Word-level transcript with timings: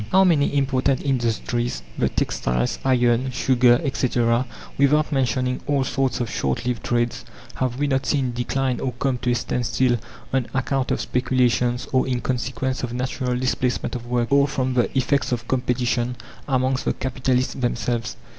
How 0.11 0.23
many 0.23 0.55
important 0.57 1.03
industries 1.05 1.83
the 1.95 2.09
textiles, 2.09 2.79
iron, 2.83 3.29
sugar, 3.29 3.79
etc. 3.83 4.47
without 4.75 5.11
mentioning 5.11 5.61
all 5.67 5.83
sorts 5.83 6.19
of 6.19 6.27
short 6.27 6.65
lived 6.65 6.83
trades, 6.83 7.23
have 7.57 7.77
we 7.77 7.85
not 7.85 8.07
seen 8.07 8.33
decline 8.33 8.79
or 8.79 8.93
come 8.93 9.19
to 9.19 9.29
a 9.29 9.35
standstill 9.35 9.97
on 10.33 10.47
account 10.55 10.89
of 10.89 11.01
speculations, 11.01 11.87
or 11.91 12.07
in 12.07 12.19
consequence 12.19 12.81
of 12.81 12.93
natural 12.95 13.37
displacement 13.37 13.93
of 13.95 14.07
work, 14.07 14.31
or 14.31 14.47
from 14.47 14.73
the 14.73 14.89
effects 14.97 15.31
of 15.31 15.47
competition 15.47 16.15
amongst 16.47 16.85
the 16.85 16.93
capitalists 16.93 17.53
themselves! 17.53 18.17